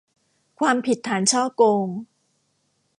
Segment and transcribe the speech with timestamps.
[0.59, 1.87] ความผิดฐานฉ้อโกง